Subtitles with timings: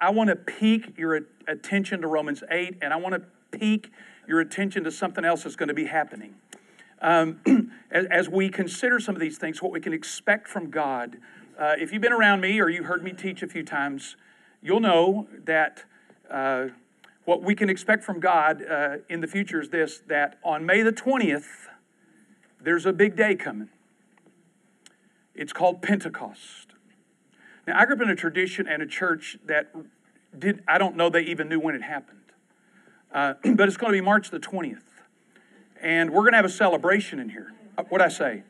[0.00, 3.90] I want to pique your attention to Romans 8, and I want to pique
[4.26, 6.34] your attention to something else that's going to be happening.
[7.00, 11.18] Um, as, we consider some of these things, what we can expect from God,
[11.58, 14.16] uh, if you've been around me or you've heard me teach a few times,
[14.62, 15.84] you'll know that
[16.30, 16.66] uh,
[17.24, 20.82] what we can expect from God uh, in the future is this that on May
[20.82, 21.66] the 20th,
[22.60, 23.70] there's a big day coming.
[25.34, 26.67] It's called Pentecost.
[27.68, 29.70] Now, I grew up in a tradition and a church that
[30.38, 32.18] did, I don't know they even knew when it happened.
[33.12, 34.80] Uh, but it's going to be March the 20th.
[35.82, 37.52] And we're going to have a celebration in here.
[37.76, 38.42] Uh, what'd I say?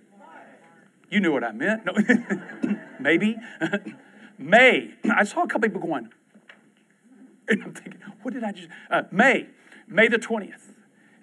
[1.10, 1.84] You knew what I meant.
[1.84, 1.94] No,
[3.00, 3.36] maybe.
[4.38, 4.94] May.
[5.12, 6.10] I saw a couple people going,
[7.48, 8.68] and I'm thinking, what did I just?
[8.88, 9.48] Uh, May,
[9.88, 10.74] May the 20th.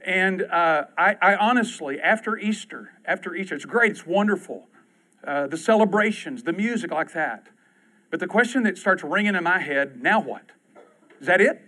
[0.05, 4.67] And uh, I, I, honestly, after Easter, after Easter, it's great, it's wonderful.
[5.25, 7.47] Uh, the celebrations, the music like that.
[8.15, 10.53] But the question that starts ringing in my head now what?
[11.19, 11.61] Is that it?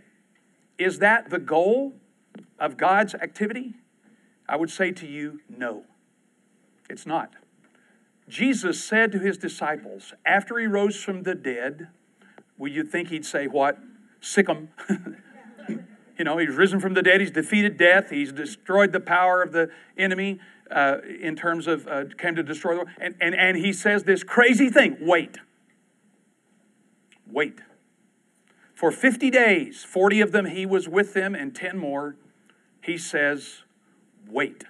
[0.77, 1.95] Is that the goal
[2.57, 3.73] of God's activity?
[4.47, 5.83] I would say to you, no,
[6.89, 7.33] it's not.
[8.29, 11.89] Jesus said to his disciples after he rose from the dead,
[12.57, 13.77] well, you'd think he'd say, What?
[14.21, 14.69] Sick 'em.
[16.17, 19.51] you know, he's risen from the dead, he's defeated death, he's destroyed the power of
[19.51, 20.39] the enemy
[20.71, 22.89] uh, in terms of uh, came to destroy the world.
[23.01, 25.39] And, and, and he says this crazy thing wait.
[27.31, 27.59] Wait.
[28.73, 32.15] For 50 days, 40 of them he was with them, and 10 more,
[32.81, 33.63] he says,
[34.29, 34.65] Wait.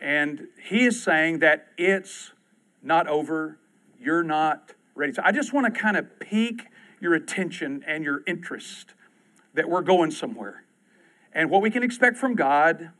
[0.00, 2.32] And he is saying that it's
[2.82, 3.58] not over,
[4.00, 5.12] you're not ready.
[5.12, 6.66] So I just want to kind of pique
[7.00, 8.94] your attention and your interest
[9.54, 10.64] that we're going somewhere.
[11.32, 12.90] And what we can expect from God,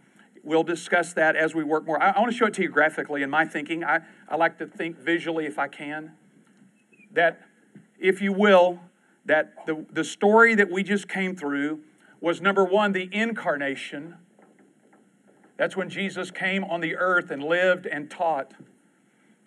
[0.42, 2.03] we'll discuss that as we work more.
[2.03, 3.84] I, I want to show it to you graphically in my thinking.
[3.84, 6.12] I, I like to think visually if I can.
[7.12, 7.42] That,
[8.03, 8.81] if you will,
[9.25, 11.81] that the, the story that we just came through
[12.20, 14.17] was number one, the incarnation.
[15.56, 18.52] That's when Jesus came on the earth and lived and taught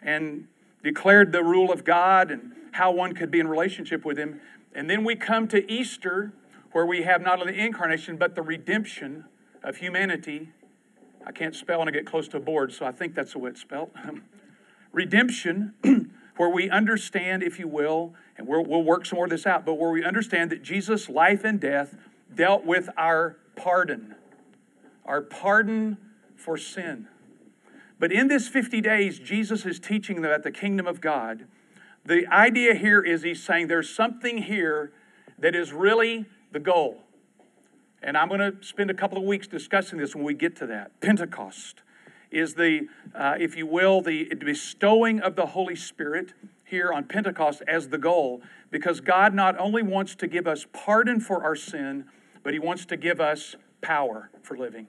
[0.01, 0.47] and
[0.83, 4.39] declared the rule of God and how one could be in relationship with Him.
[4.73, 6.33] And then we come to Easter,
[6.72, 9.25] where we have not only the incarnation, but the redemption
[9.63, 10.51] of humanity.
[11.25, 13.39] I can't spell and I get close to a board, so I think that's the
[13.39, 13.91] way it's spelled.
[14.91, 15.73] redemption,
[16.37, 19.46] where we understand, if you will, and we will we'll work some more of this
[19.46, 21.96] out, but where we understand that Jesus' life and death
[22.34, 24.16] dealt with our pardon,
[25.06, 25.97] our pardon
[26.35, 27.07] for sin.
[27.97, 31.46] But in this 50 days, Jesus is teaching them at the kingdom of God.
[32.06, 34.91] The idea here is he's saying there's something here
[35.40, 37.02] that is really the goal.
[38.03, 40.67] And I'm going to spend a couple of weeks discussing this when we get to
[40.67, 41.00] that.
[41.02, 41.81] Pentecost
[42.29, 46.34] is the, uh, if you will, the bestowing of the Holy Spirit
[46.65, 51.19] here on Pentecost as the goal because God not only wants to give us pardon
[51.19, 52.05] for our sin,
[52.43, 54.87] but He wants to give us power for living.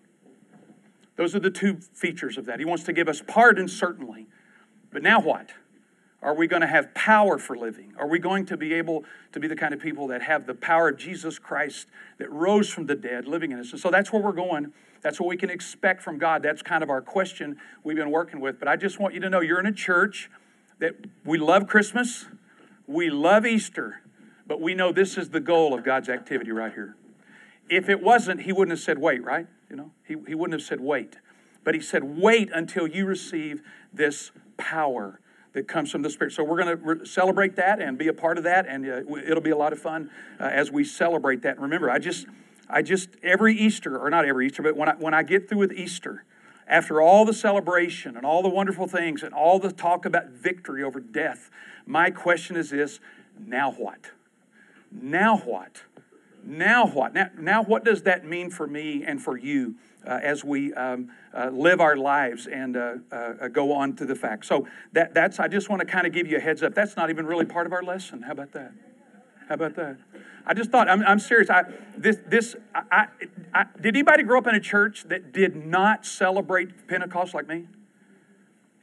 [1.17, 2.59] Those are the two features of that.
[2.59, 4.27] He wants to give us pardon, certainly.
[4.91, 5.51] But now what?
[6.23, 7.93] Are we going to have power for living?
[7.99, 10.55] Are we going to be able to be the kind of people that have the
[10.55, 11.87] power of Jesus Christ
[12.19, 13.71] that rose from the dead living in us?
[13.73, 14.73] And so that's where we're going.
[15.03, 16.43] That's what we can expect from God.
[16.43, 18.59] That's kind of our question we've been working with.
[18.59, 20.31] But I just want you to know you're in a church
[20.79, 20.95] that
[21.25, 22.27] we love Christmas,
[22.87, 24.03] we love Easter,
[24.47, 26.97] but we know this is the goal of God's activity right here.
[27.69, 29.47] If it wasn't, He wouldn't have said, wait, right?
[29.69, 31.17] You know, He, he wouldn't have said, wait.
[31.65, 35.21] But He said, wait until you receive this power
[35.57, 36.33] that comes from the Spirit.
[36.33, 39.17] So we're going to re- celebrate that and be a part of that, and uh,
[39.17, 41.55] it'll be a lot of fun uh, as we celebrate that.
[41.55, 42.27] And remember, I just,
[42.69, 45.59] I just every Easter, or not every Easter, but when I when I get through
[45.59, 46.25] with Easter,
[46.67, 50.83] after all the celebration and all the wonderful things and all the talk about victory
[50.83, 51.51] over death,
[51.87, 53.01] my question is this
[53.39, 54.11] now what?
[54.91, 55.83] Now what?
[56.45, 57.15] Now what?
[57.15, 59.75] Now, now what does that mean for me and for you
[60.07, 64.15] uh, as we um, uh, live our lives and uh, uh go on to the
[64.15, 64.49] facts?
[64.49, 66.75] So that, that's, I just want to kind of give you a heads up.
[66.75, 68.23] That's not even really part of our lesson.
[68.23, 68.73] How about that?
[69.49, 69.97] How about that?
[70.47, 71.51] I just thought, I'm, I'm serious.
[71.51, 71.65] I,
[71.97, 73.09] this, this, I,
[73.53, 77.67] I, did anybody grow up in a church that did not celebrate Pentecost like me?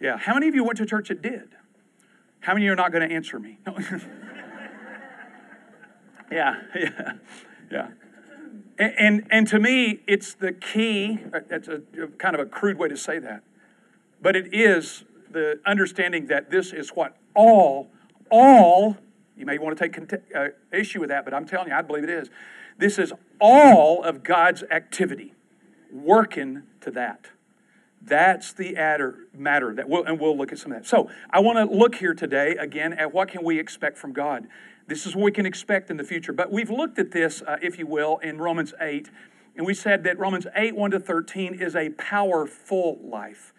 [0.02, 0.18] Yeah.
[0.18, 1.50] How many of you went to a church that did?
[2.42, 3.60] How many of you are not going to answer me?
[3.66, 3.78] No.
[6.32, 7.14] yeah, yeah,
[7.72, 7.88] yeah.
[8.78, 11.20] And, and, and to me, it's the key.
[11.34, 11.82] Uh, that's a
[12.18, 13.44] kind of a crude way to say that,
[14.22, 17.90] but it is the understanding that this is what all,
[18.30, 18.98] all
[19.38, 22.04] you may want to take uh, issue with that, but I'm telling you, I believe
[22.04, 22.30] it is.
[22.78, 25.34] This is all of God's activity
[25.92, 27.28] working to that.
[28.02, 30.88] That's the adder, matter that we'll, and we'll look at some of that.
[30.88, 34.48] So I want to look here today again at what can we expect from God.
[34.88, 36.34] This is what we can expect in the future.
[36.34, 39.10] But we've looked at this, uh, if you will, in Romans 8,
[39.56, 43.54] and we said that Romans 8, 1 to 13 is a powerful life.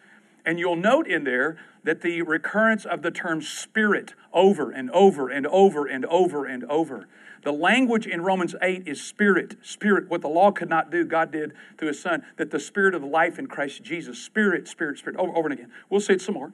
[0.45, 5.29] And you'll note in there that the recurrence of the term spirit over and over
[5.29, 7.07] and over and over and over.
[7.45, 10.09] The language in Romans 8 is spirit, spirit.
[10.09, 12.25] What the law could not do, God did through His Son.
[12.39, 15.71] That the spirit of life in Christ Jesus, spirit, spirit, spirit, over, over and again.
[15.91, 16.53] We'll see it some more.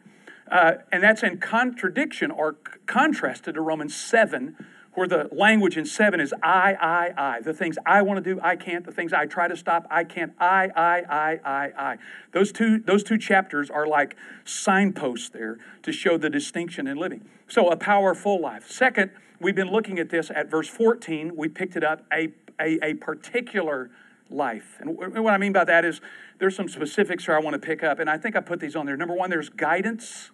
[0.51, 4.57] Uh, and that's in contradiction or contrasted to Romans 7,
[4.95, 7.41] where the language in 7 is I, I, I.
[7.41, 8.85] The things I want to do, I can't.
[8.85, 10.33] The things I try to stop, I can't.
[10.39, 11.99] I, I, I, I, I.
[12.33, 17.25] Those two, those two chapters are like signposts there to show the distinction in living.
[17.49, 18.71] So, a powerful life.
[18.71, 19.11] Second,
[19.41, 21.37] we've been looking at this at verse 14.
[21.37, 23.91] We picked it up, a, a, a particular
[24.29, 24.77] life.
[24.81, 26.01] And what I mean by that is
[26.39, 28.77] there's some specifics here I want to pick up, and I think I put these
[28.77, 28.97] on there.
[28.97, 30.31] Number one, there's guidance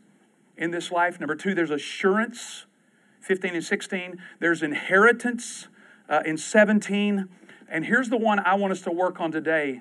[0.56, 1.18] in this life.
[1.20, 2.66] Number two, there's assurance,
[3.26, 4.22] 15 and 16.
[4.38, 5.66] There's inheritance
[6.08, 7.28] uh, in 17.
[7.68, 9.80] And here's the one I want us to work on today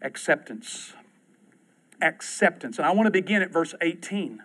[0.00, 0.94] acceptance.
[2.00, 2.78] Acceptance.
[2.78, 4.40] And I want to begin at verse 18.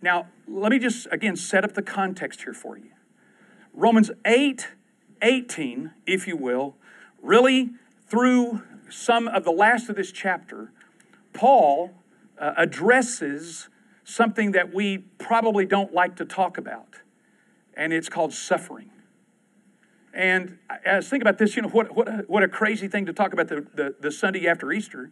[0.00, 2.90] Now, let me just again set up the context here for you.
[3.74, 4.68] Romans 8
[5.22, 6.76] 18, if you will,
[7.22, 7.70] really
[8.06, 10.70] through some of the last of this chapter,
[11.32, 11.90] Paul
[12.38, 13.68] uh, addresses
[14.04, 17.00] something that we probably don't like to talk about,
[17.76, 18.90] and it's called suffering.
[20.14, 23.04] And I was thinking about this, you know, what, what, a, what a crazy thing
[23.04, 25.10] to talk about the, the, the Sunday after Easter.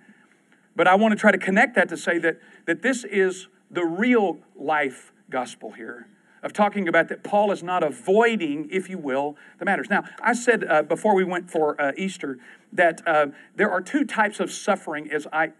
[0.74, 3.84] But I want to try to connect that to say that, that this is the
[3.84, 6.08] real life gospel here
[6.42, 9.88] of talking about that Paul is not avoiding, if you will, the matters.
[9.88, 12.38] Now, I said uh, before we went for uh, Easter
[12.72, 15.52] that uh, there are two types of suffering as I,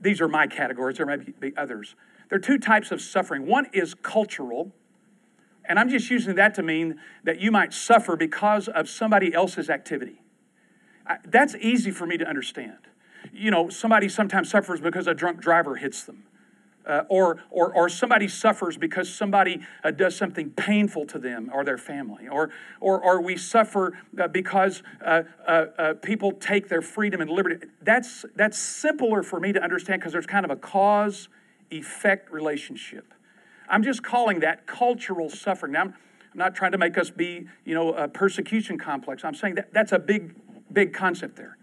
[0.00, 1.96] these are my categories, there might be others.
[2.28, 3.46] There are two types of suffering.
[3.46, 4.72] One is cultural,
[5.68, 9.68] and I'm just using that to mean that you might suffer because of somebody else's
[9.68, 10.22] activity.
[11.06, 12.78] I, that's easy for me to understand.
[13.32, 16.24] You know, somebody sometimes suffers because a drunk driver hits them.
[16.86, 21.62] Uh, or, or, or somebody suffers because somebody uh, does something painful to them or
[21.62, 22.48] their family, or,
[22.80, 27.66] or, or we suffer uh, because uh, uh, uh, people take their freedom and liberty.
[27.82, 31.28] That's, that's simpler for me to understand because there's kind of a cause
[31.70, 33.12] effect relationship.
[33.68, 35.72] I'm just calling that cultural suffering.
[35.72, 35.94] Now, I'm,
[36.32, 39.24] I'm not trying to make us be, you know, a persecution complex.
[39.24, 40.34] I'm saying that that's a big,
[40.72, 41.56] big concept there.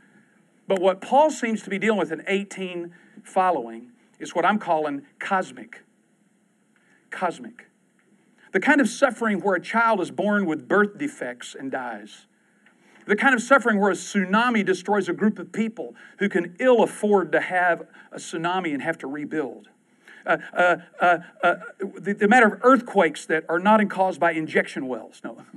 [0.68, 2.94] But what Paul seems to be dealing with in 18
[3.24, 5.84] following is what I'm calling cosmic.
[7.12, 7.68] Cosmic.
[8.54, 12.25] The kind of suffering where a child is born with birth defects and dies.
[13.06, 16.81] The kind of suffering where a tsunami destroys a group of people who can ill
[16.81, 19.69] afford to have a tsunami and have to rebuild
[20.25, 21.56] uh, uh, uh, uh,
[22.00, 25.22] the, the, matter of earthquakes that are not caused by injection wells.
[25.24, 25.38] No.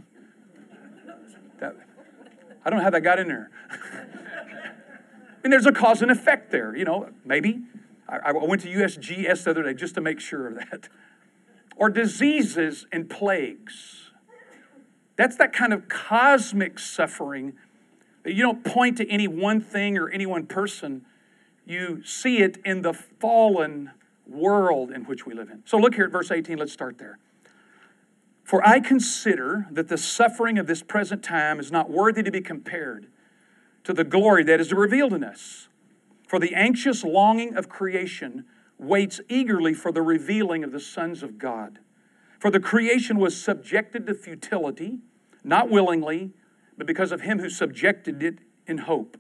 [1.61, 1.75] That,
[2.65, 3.51] I don't know how that got in there.
[5.43, 7.63] and there's a cause and effect there, you know, maybe.
[8.09, 10.89] I, I went to USGS the other day just to make sure of that.
[11.77, 14.11] Or diseases and plagues.
[15.15, 17.53] That's that kind of cosmic suffering
[18.25, 21.05] that you don't point to any one thing or any one person.
[21.65, 23.93] You see it in the fallen
[24.29, 25.63] world in which we live in.
[25.65, 26.59] So look here at verse 18.
[26.59, 27.19] Let's start there.
[28.45, 32.41] For I consider that the suffering of this present time is not worthy to be
[32.41, 33.09] compared
[33.85, 35.69] to the glory that is revealed in us.
[36.27, 38.45] For the anxious longing of creation
[38.79, 41.81] waits eagerly for the revealing of the sons of God.
[42.39, 45.01] For the creation was subjected to futility,
[45.43, 46.31] not willingly,
[46.77, 49.19] but because of him who subjected it in hope,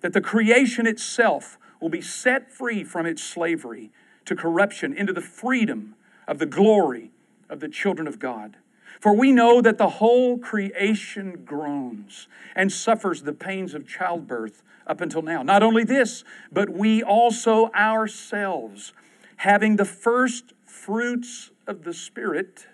[0.00, 3.90] that the creation itself will be set free from its slavery
[4.26, 5.94] to corruption into the freedom
[6.28, 7.10] of the glory
[7.48, 8.56] of the children of God.
[9.00, 15.00] For we know that the whole creation groans and suffers the pains of childbirth up
[15.00, 15.42] until now.
[15.42, 18.92] Not only this, but we also ourselves,
[19.36, 22.66] having the first fruits of the Spirit,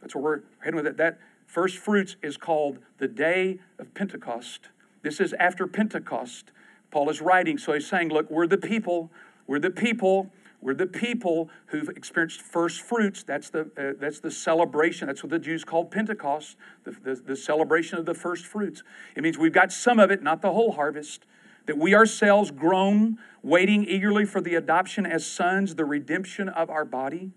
[0.00, 0.96] that's where we're heading with it.
[0.96, 4.68] That first fruits is called the day of Pentecost.
[5.02, 6.50] This is after Pentecost.
[6.90, 9.10] Paul is writing, so he's saying, Look, we're the people,
[9.46, 13.22] we're the people we're the people who've experienced first fruits.
[13.22, 15.06] That's the, uh, that's the celebration.
[15.06, 18.82] That's what the Jews called Pentecost, the, the, the celebration of the first fruits.
[19.14, 21.26] It means we've got some of it, not the whole harvest.
[21.66, 26.84] That we ourselves groan, waiting eagerly for the adoption as sons, the redemption of our
[26.84, 27.30] body.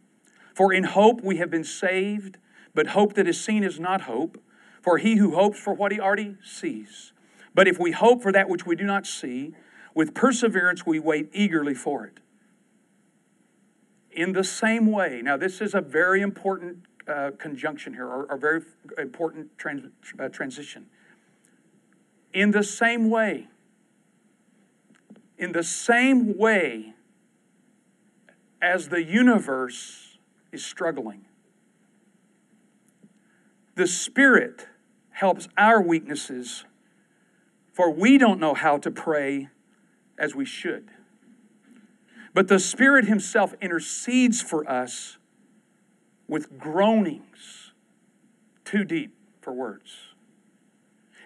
[0.55, 2.37] For in hope we have been saved,
[2.73, 4.41] but hope that is seen is not hope.
[4.81, 7.11] For he who hopes for what he already sees.
[7.53, 9.53] But if we hope for that which we do not see,
[9.93, 12.20] with perseverance we wait eagerly for it
[14.11, 15.21] in the same way.
[15.23, 18.61] Now, this is a very important uh, conjunction here, or, or very
[18.97, 20.87] important trans, uh, transition.
[22.33, 23.47] In the same way,
[25.37, 26.93] in the same way
[28.61, 30.17] as the universe
[30.51, 31.25] is struggling,
[33.75, 34.67] the Spirit
[35.11, 36.65] helps our weaknesses,
[37.73, 39.49] for we don't know how to pray
[40.17, 40.91] as we should.
[42.33, 45.17] But the Spirit Himself intercedes for us
[46.27, 47.73] with groanings
[48.63, 49.97] too deep for words.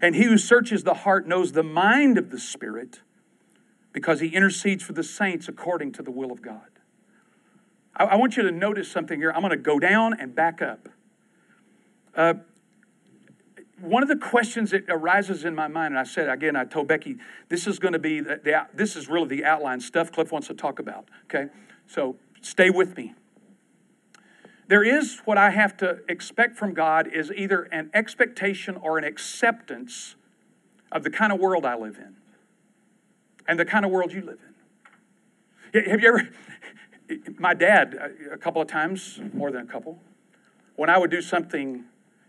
[0.02, 3.02] And He who searches the heart knows the mind of the Spirit
[3.94, 6.70] because He intercedes for the saints according to the will of God.
[7.96, 9.32] I, I want you to notice something here.
[9.32, 10.90] I'm going to go down and back up.
[12.16, 12.34] Uh,
[13.80, 16.88] one of the questions that arises in my mind, and I said again, I told
[16.88, 17.18] Becky,
[17.50, 20.48] this is going to be the, the, this is really the outline stuff Cliff wants
[20.48, 21.06] to talk about.
[21.26, 21.52] Okay,
[21.88, 23.14] so stay with me.
[24.68, 29.04] There is what I have to expect from God is either an expectation or an
[29.04, 30.16] acceptance
[30.92, 32.16] of the kind of world I live in,
[33.48, 34.40] and the kind of world you live
[35.74, 35.92] in.
[35.92, 36.30] Have you ever?
[37.38, 40.00] My dad, uh, a couple of times, more than a couple,
[40.76, 41.84] when I would do something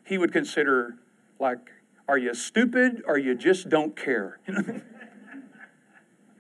[0.05, 0.97] he would consider
[1.38, 1.71] like,
[2.09, 4.38] are you stupid or you just don't care?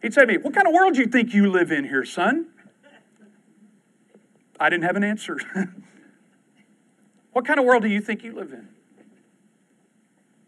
[0.02, 2.04] He'd say to me, What kind of world do you think you live in here,
[2.04, 2.46] son?
[4.58, 5.38] I didn't have an answer.
[7.32, 8.68] what kind of world do you think you live in?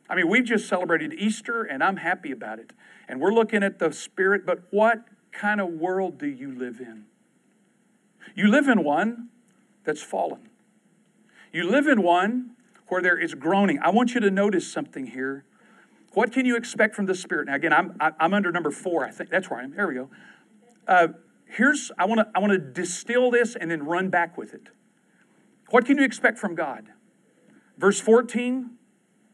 [0.08, 2.72] I mean, we've just celebrated Easter and I'm happy about it.
[3.08, 7.04] And we're looking at the Spirit, but what kind of world do you live in?
[8.34, 9.28] You live in one
[9.84, 10.48] that's fallen.
[11.52, 12.56] You live in one
[12.88, 13.78] where there is groaning.
[13.82, 15.44] I want you to notice something here.
[16.14, 17.46] What can you expect from the Spirit?
[17.46, 19.04] Now, again, I'm, I'm under number four.
[19.04, 19.74] I think that's where I am.
[19.74, 20.10] There we go.
[20.86, 21.08] Uh,
[21.44, 24.68] here's I want to I want to distill this and then run back with it.
[25.70, 26.88] What can you expect from God?
[27.76, 28.70] Verse 14,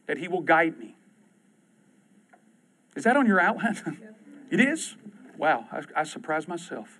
[0.07, 0.95] that He will guide me.
[2.95, 3.99] Is that on your outline?
[4.51, 4.95] it is.
[5.37, 6.99] Wow, I, I surprised myself.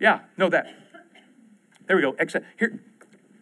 [0.00, 0.66] Yeah, know that.
[1.86, 2.14] There we go.
[2.18, 2.82] Except here,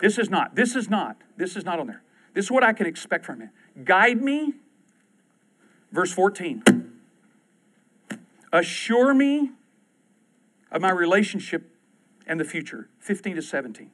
[0.03, 0.57] this is not.
[0.57, 1.17] This is not.
[1.37, 2.03] This is not on there.
[2.35, 3.51] This is what I can expect from him.
[3.85, 4.55] Guide me.
[5.93, 6.65] Verse 14.
[8.53, 9.53] Assure me
[10.73, 11.71] of my relationship
[12.27, 12.89] and the future.
[12.99, 13.93] 15 to 17.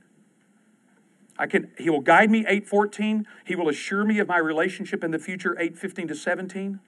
[1.38, 3.26] I can, he will guide me, 814.
[3.44, 6.80] He will assure me of my relationship in the future, 815 to 17.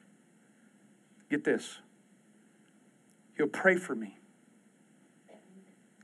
[1.31, 1.81] Get this.
[3.37, 4.17] He'll pray for me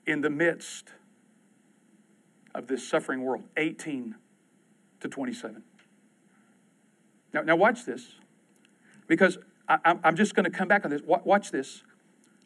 [0.06, 0.90] in the midst
[2.56, 4.14] of this suffering world 18
[5.00, 5.62] to 27.
[7.32, 8.12] Now, now watch this,
[9.06, 11.02] because I, am just going to come back on this.
[11.04, 11.82] Watch this.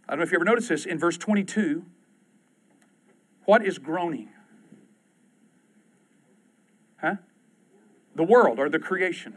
[0.08, 0.84] I don't know if you ever noticed this.
[0.84, 1.84] In verse 22,
[3.44, 4.30] what is groaning?
[7.00, 7.16] Huh?
[8.16, 9.36] The world or the creation.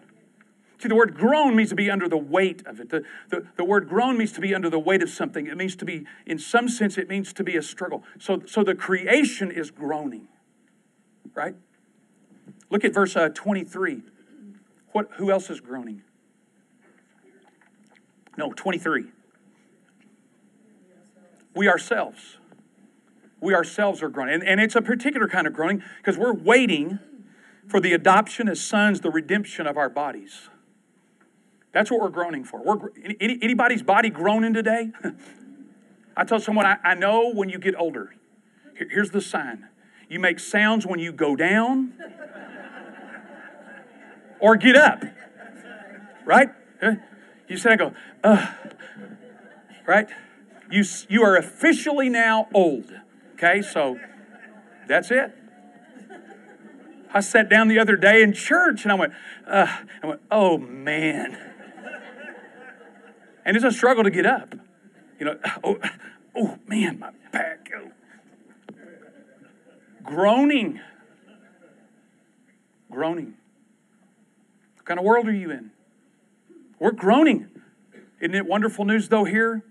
[0.80, 2.90] See, the word groan means to be under the weight of it.
[2.90, 5.46] The, the, the word groan means to be under the weight of something.
[5.46, 8.04] It means to be, in some sense, it means to be a struggle.
[8.18, 10.28] So, so the creation is groaning
[11.36, 11.56] right?
[12.70, 14.02] Look at verse uh, 23.
[14.92, 16.04] What, who else is groaning?
[18.38, 19.06] No, 23.
[21.56, 22.38] We ourselves.
[23.40, 24.36] We ourselves are groaning.
[24.36, 27.00] And, and it's a particular kind of groaning because we're waiting
[27.68, 30.50] for the adoption as sons, the redemption of our bodies.
[31.72, 32.62] That's what we're groaning for.
[32.64, 34.92] We're, any, anybody's body groaning today?
[36.18, 38.16] I tell someone, I, I know when you get older.
[38.78, 39.68] Here, here's the sign
[40.14, 41.92] you make sounds when you go down
[44.40, 45.04] or get up.
[46.24, 46.50] Right?
[47.48, 47.94] You and go,
[48.24, 48.56] Ugh.
[49.88, 50.08] right?
[50.70, 52.94] You, you are officially now old.
[53.34, 54.00] Okay, so
[54.88, 55.36] that's it.
[57.12, 59.14] I sat down the other day in church and I went,
[59.48, 61.38] I went, oh man.
[63.46, 64.54] And it's a struggle to get up.
[65.20, 65.80] You know, oh,
[66.36, 67.72] oh man, my back.
[67.76, 67.93] Oh
[70.04, 70.80] groaning.
[72.92, 73.36] Groaning.
[74.76, 75.72] What kind of world are you in?
[76.80, 77.48] We're groaning.
[78.20, 79.64] Isn't it wonderful news, though, here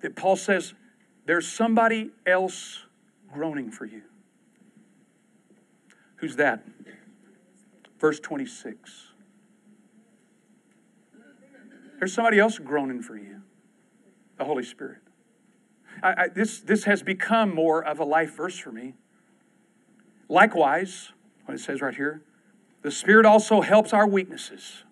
[0.00, 0.74] that Paul says
[1.26, 2.84] there's somebody else
[3.32, 4.02] groaning for you?
[6.16, 6.64] Who's that?
[7.98, 9.08] Verse 26.
[11.98, 13.42] There's somebody else groaning for you
[14.38, 14.98] the Holy Spirit.
[16.02, 18.94] I, I, this, this has become more of a life verse for me.
[20.28, 21.12] Likewise,
[21.44, 22.22] what it says right here,
[22.82, 24.84] the Spirit also helps our weaknesses.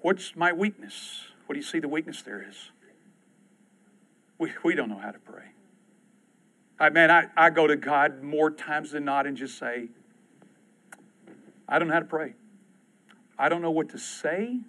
[0.00, 1.26] What's my weakness?
[1.46, 2.70] What do you see the weakness there is?
[4.38, 5.44] We, we don't know how to pray.
[6.78, 9.88] I man, I, I go to God more times than not and just say,
[11.68, 12.34] I don't know how to pray.
[13.38, 14.60] I don't know what to say,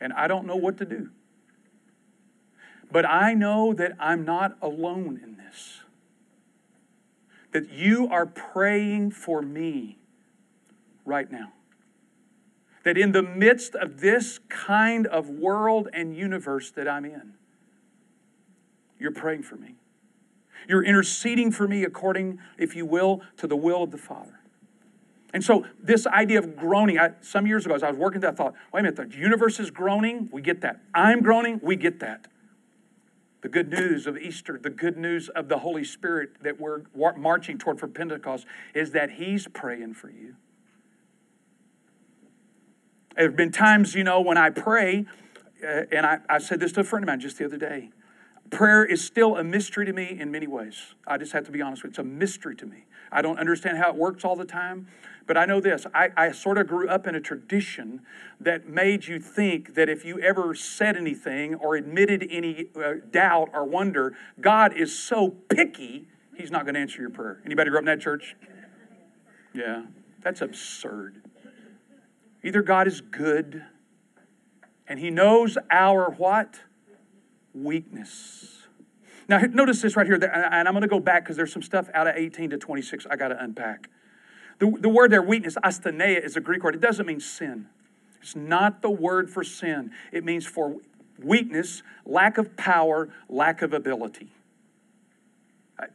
[0.00, 1.10] and I don't know what to do.
[2.90, 5.80] But I know that I'm not alone in this.
[7.56, 9.96] That you are praying for me
[11.06, 11.54] right now.
[12.84, 17.32] That in the midst of this kind of world and universe that I'm in,
[18.98, 19.76] you're praying for me.
[20.68, 24.38] You're interceding for me according, if you will, to the will of the Father.
[25.32, 28.32] And so, this idea of groaning, I, some years ago, as I was working, I
[28.32, 30.82] thought, wait a minute, the universe is groaning, we get that.
[30.94, 32.26] I'm groaning, we get that.
[33.46, 36.80] The good news of Easter, the good news of the Holy Spirit that we're
[37.16, 40.34] marching toward for Pentecost is that He's praying for you.
[43.14, 45.06] There have been times, you know, when I pray,
[45.62, 47.90] uh, and I, I said this to a friend of mine just the other day.
[48.50, 50.96] Prayer is still a mystery to me in many ways.
[51.06, 51.92] I just have to be honest with you.
[51.92, 52.86] It's a mystery to me.
[53.10, 54.88] I don't understand how it works all the time,
[55.26, 55.86] but I know this.
[55.94, 58.02] I, I sort of grew up in a tradition
[58.40, 63.50] that made you think that if you ever said anything or admitted any uh, doubt
[63.52, 67.40] or wonder, God is so picky, He's not going to answer your prayer.
[67.46, 68.36] Anybody grew up in that church?
[69.54, 69.86] Yeah,
[70.22, 71.22] that's absurd.
[72.44, 73.64] Either God is good
[74.88, 76.60] and he knows our what?
[77.54, 78.55] Weakness.
[79.28, 81.88] Now, notice this right here, and I'm going to go back because there's some stuff
[81.94, 83.88] out of 18 to 26 I got to unpack.
[84.58, 86.74] The, the word there, weakness, asthenia, is a Greek word.
[86.74, 87.66] It doesn't mean sin.
[88.22, 89.90] It's not the word for sin.
[90.12, 90.76] It means for
[91.22, 94.30] weakness, lack of power, lack of ability.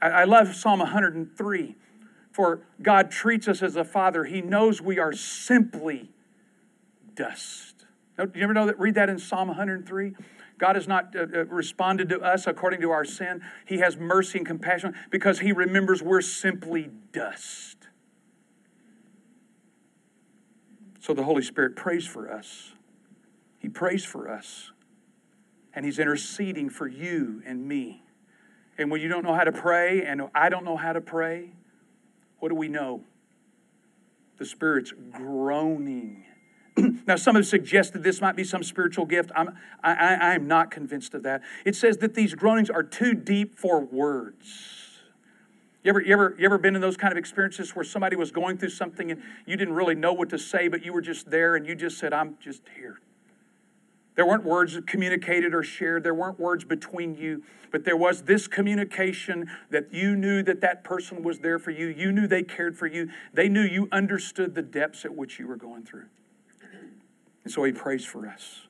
[0.01, 1.75] I, I love Psalm 103.
[2.31, 4.23] For God treats us as a father.
[4.23, 6.09] He knows we are simply
[7.15, 7.85] dust.
[8.17, 8.79] Do you ever know that?
[8.79, 10.15] Read that in Psalm 103.
[10.61, 13.41] God has not uh, uh, responded to us according to our sin.
[13.65, 17.77] He has mercy and compassion because He remembers we're simply dust.
[20.99, 22.73] So the Holy Spirit prays for us.
[23.57, 24.71] He prays for us.
[25.73, 28.03] And He's interceding for you and me.
[28.77, 31.53] And when you don't know how to pray, and I don't know how to pray,
[32.37, 33.01] what do we know?
[34.37, 36.25] The Spirit's groaning
[37.07, 39.31] now, some have suggested this might be some spiritual gift.
[39.35, 41.41] I'm, I, I am not convinced of that.
[41.65, 44.89] It says that these groanings are too deep for words.
[45.83, 48.31] You ever, you, ever, you ever been in those kind of experiences where somebody was
[48.31, 51.31] going through something and you didn't really know what to say, but you were just
[51.31, 52.99] there and you just said, I'm just here?
[54.15, 56.03] There weren't words communicated or shared.
[56.03, 60.83] There weren't words between you, but there was this communication that you knew that that
[60.83, 61.87] person was there for you.
[61.87, 63.09] You knew they cared for you.
[63.33, 66.07] They knew you understood the depths at which you were going through.
[67.43, 68.67] And so he prays for us.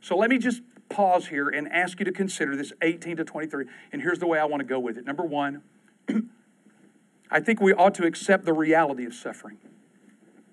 [0.00, 3.66] So let me just pause here and ask you to consider this 18 to 23.
[3.92, 5.04] And here's the way I want to go with it.
[5.04, 5.62] Number one,
[7.30, 9.58] I think we ought to accept the reality of suffering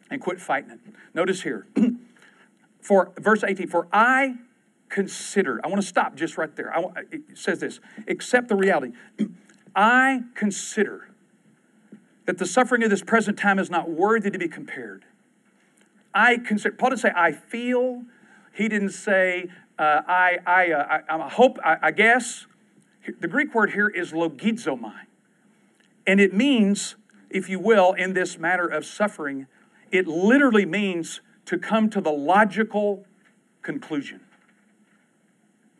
[0.10, 0.80] and quit fighting it.
[1.14, 1.68] Notice here,
[2.82, 4.36] for verse 18, for I
[4.90, 6.76] consider, I want to stop just right there.
[6.76, 8.94] I, it says this accept the reality.
[9.76, 11.10] I consider
[12.26, 15.06] that the suffering of this present time is not worthy to be compared
[16.14, 18.04] I consider, Paul didn't say, I feel.
[18.54, 19.48] He didn't say,
[19.80, 22.46] uh, I, I, uh, I, I, hope, I, I guess.
[23.20, 25.02] The Greek word here is logizomai.
[26.06, 26.96] And it means,
[27.30, 29.48] if you will, in this matter of suffering,
[29.92, 33.06] it literally means to come to the logical
[33.62, 34.22] conclusion.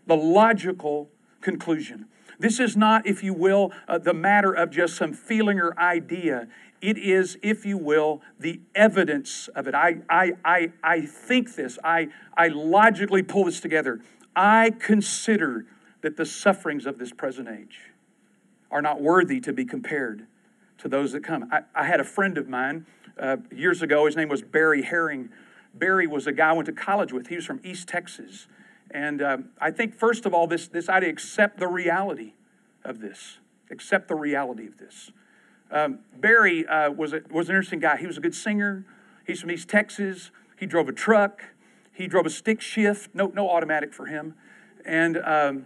[0.08, 1.10] The logical
[1.42, 2.08] conclusion.
[2.40, 6.48] This is not, if you will, uh, the matter of just some feeling or idea.
[6.84, 9.74] It is, if you will, the evidence of it.
[9.74, 14.02] I, I, I, I think this, I, I logically pull this together.
[14.36, 15.66] I consider
[16.02, 17.80] that the sufferings of this present age
[18.70, 20.28] are not worthy to be compared
[20.80, 21.50] to those that come.
[21.54, 22.86] I, I had a friend of mine
[23.18, 25.30] uh, years ago, his name was Barry Herring.
[25.74, 28.48] Barry was a guy I went to college with, he was from East Texas.
[28.92, 32.34] And um, I think, first of all, this, this idea accept the reality
[32.84, 33.38] of this.
[33.72, 35.12] Accept the reality of this.
[35.74, 37.98] Um, Barry uh, was, a, was an interesting guy.
[37.98, 38.86] He was a good singer.
[39.26, 40.30] He's from East Texas.
[40.56, 41.42] He drove a truck.
[41.92, 44.36] He drove a stick shift, no, no automatic for him.
[44.86, 45.66] And, um,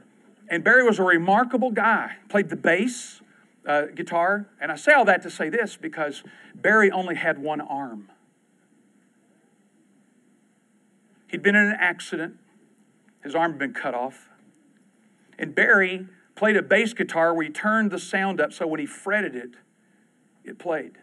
[0.50, 2.16] and Barry was a remarkable guy.
[2.30, 3.22] Played the bass
[3.66, 4.48] uh, guitar.
[4.60, 6.24] And I say all that to say this because
[6.56, 8.10] Barry only had one arm.
[11.28, 12.38] He'd been in an accident,
[13.22, 14.30] his arm had been cut off.
[15.38, 18.86] And Barry played a bass guitar where he turned the sound up so when he
[18.86, 19.52] fretted it,
[20.48, 20.94] it played.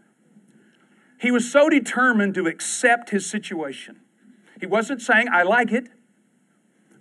[1.19, 4.01] He was so determined to accept his situation.
[4.61, 5.89] He wasn't saying, I like it,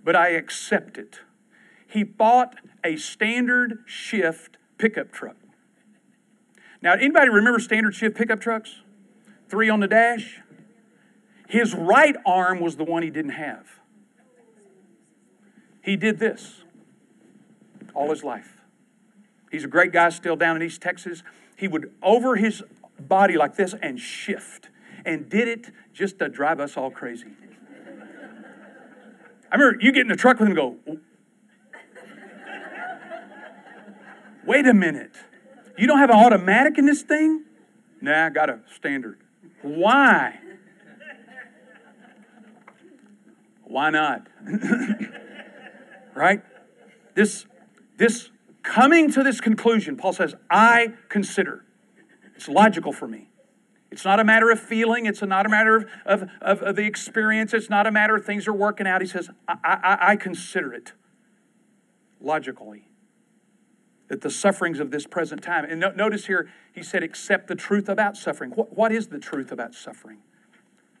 [0.02, 1.20] but I accept it.
[1.86, 5.36] He bought a standard shift pickup truck.
[6.82, 8.82] Now, anybody remember standard shift pickup trucks?
[9.48, 10.40] Three on the dash,
[11.48, 13.78] His right arm was the one he didn't have.
[15.82, 16.62] He did this
[17.94, 18.62] all his life.
[19.50, 21.22] He's a great guy still down in East Texas.
[21.56, 22.62] He would over his
[22.98, 24.68] body like this and shift
[25.04, 27.28] and did it just to drive us all crazy.
[29.50, 30.98] I remember you get in the truck with him and go,
[34.44, 35.12] wait a minute.
[35.76, 37.44] You don't have an automatic in this thing?
[38.00, 39.18] Nah, I got a standard.
[39.62, 40.38] Why?
[43.64, 44.26] Why not?
[46.14, 46.42] right?
[47.14, 47.46] This,
[47.96, 48.30] this
[48.64, 51.64] coming to this conclusion, Paul says, I consider.
[52.34, 53.28] It's logical for me.
[53.92, 55.06] It's not a matter of feeling.
[55.06, 57.54] It's not a matter of, of, of, of the experience.
[57.54, 59.00] It's not a matter of things are working out.
[59.00, 60.94] He says, I, I, I consider it
[62.20, 62.88] logically
[64.08, 67.54] that the sufferings of this present time, and no, notice here, he said, accept the
[67.54, 68.50] truth about suffering.
[68.50, 70.18] What, what is the truth about suffering?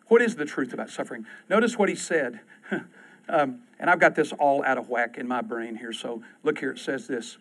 [0.06, 1.26] What is the truth about suffering?
[1.48, 2.40] Notice what he said.
[3.28, 5.92] um, and I've got this all out of whack in my brain here.
[5.92, 7.38] So look here, it says this.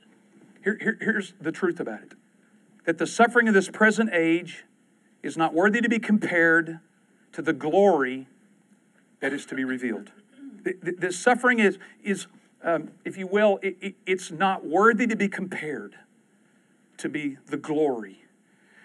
[0.64, 2.14] Here, here, here's the truth about it
[2.86, 4.66] that the suffering of this present age
[5.22, 6.80] is not worthy to be compared
[7.32, 8.28] to the glory
[9.22, 10.12] that is to be revealed.
[10.64, 12.28] The, the, suffering is, is
[12.62, 15.96] um, if you will, it, it, it's not worthy to be compared
[16.98, 18.26] to be the glory.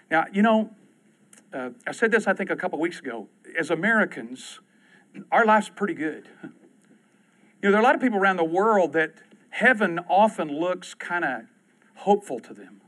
[0.09, 0.71] Now, you know,
[1.53, 3.27] uh, I said this, I think, a couple weeks ago.
[3.57, 4.59] As Americans,
[5.29, 6.29] our life's pretty good.
[7.61, 9.15] You know, there are a lot of people around the world that
[9.49, 11.41] heaven often looks kind of
[11.99, 12.81] hopeful to them.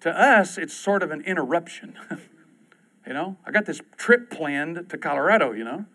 [0.00, 1.96] To us, it's sort of an interruption.
[3.06, 5.86] you know, I got this trip planned to Colorado, you know.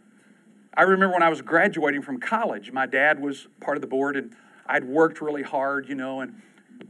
[0.75, 4.15] I remember when I was graduating from college, my dad was part of the board,
[4.15, 4.35] and
[4.67, 6.41] I'd worked really hard, you know, and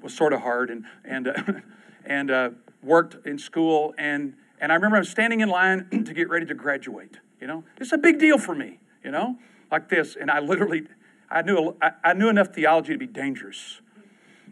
[0.02, 1.34] was sort of hard, and and uh,
[2.06, 2.50] and uh,
[2.84, 6.46] worked in school, and and I remember I was standing in line to get ready
[6.48, 7.18] to graduate.
[7.40, 9.38] You know, it's a big deal for me, you know,
[9.72, 10.88] like this, and I literally,
[11.30, 13.82] I knew I, I knew enough theology to be dangerous.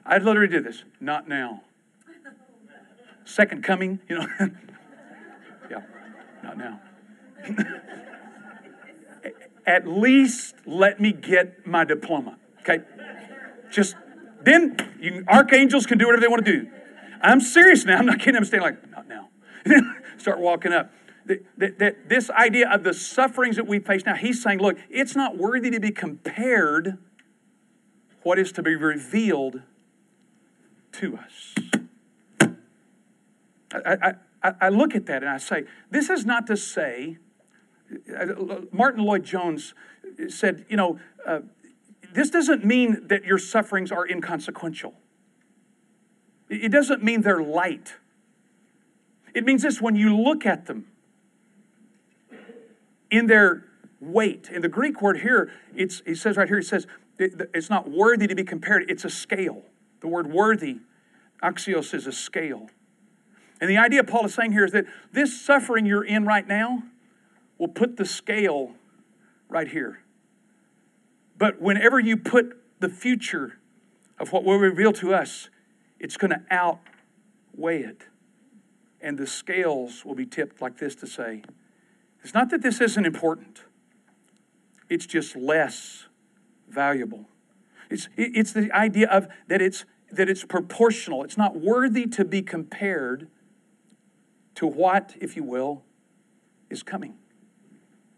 [0.05, 0.83] I literally do this.
[0.99, 1.63] Not now.
[3.25, 4.27] Second coming, you know.
[5.69, 5.81] yeah,
[6.43, 6.79] not now.
[9.65, 12.37] At least let me get my diploma.
[12.61, 12.83] Okay?
[13.71, 13.95] Just
[14.43, 16.69] then you, archangels can do whatever they want to do.
[17.21, 17.97] I'm serious now.
[17.97, 18.35] I'm not kidding.
[18.35, 19.29] I'm staying like, not now.
[20.17, 20.91] Start walking up.
[21.25, 25.15] That, that, this idea of the sufferings that we face now, he's saying, look, it's
[25.15, 26.99] not worthy to be compared
[28.21, 29.63] what is to be revealed
[30.99, 31.55] to us.
[33.73, 37.17] I, I, I look at that and I say, this is not to say,
[38.71, 39.73] Martyn Lloyd-Jones
[40.29, 41.39] said, you know, uh,
[42.13, 44.93] this doesn't mean that your sufferings are inconsequential.
[46.49, 47.95] It doesn't mean they're light.
[49.33, 50.87] It means this when you look at them
[53.11, 53.65] in their
[53.99, 54.49] weight.
[54.49, 58.27] In the Greek word here, it's, he says right here, he says, it's not worthy
[58.27, 59.63] to be compared, it's a scale.
[60.05, 60.81] The word worthy,
[61.41, 62.69] axios, is a scale.
[63.59, 66.83] And the idea Paul is saying here is that this suffering you're in right now
[67.57, 68.75] will put the scale
[69.49, 70.03] right here.
[71.39, 73.57] But whenever you put the future
[74.19, 75.49] of what will reveal to us,
[75.99, 78.03] it's going to outweigh it.
[79.01, 81.41] And the scales will be tipped like this to say,
[82.23, 83.63] it's not that this isn't important,
[84.87, 86.05] it's just less
[86.69, 87.27] valuable.
[87.89, 91.23] It's, it's the idea of that it's, that it's proportional.
[91.23, 93.27] It's not worthy to be compared
[94.55, 95.83] to what, if you will,
[96.69, 97.15] is coming.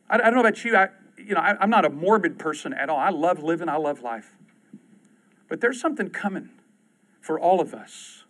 [0.10, 0.76] I, I don't know about you.
[0.76, 2.98] I, you know, I, I'm not a morbid person at all.
[2.98, 3.70] I love living.
[3.70, 4.36] I love life.
[5.50, 6.50] But there's something coming
[7.22, 8.24] for all of us.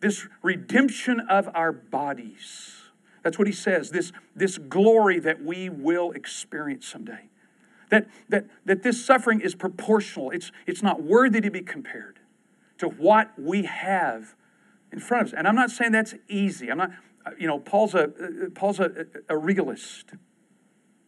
[0.00, 2.76] This redemption of our bodies.
[3.22, 3.90] That's what he says.
[3.90, 7.28] This, this glory that we will experience someday.
[7.90, 10.30] That, that, that this suffering is proportional.
[10.30, 12.19] It's, it's not worthy to be compared
[12.80, 14.34] to what we have
[14.92, 15.34] in front of us.
[15.36, 16.70] And I'm not saying that's easy.
[16.70, 16.90] I'm not,
[17.38, 18.08] you know, Paul's a,
[18.54, 20.12] Paul's a, a realist.